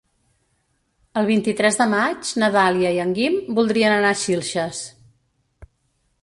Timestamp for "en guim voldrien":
3.05-3.95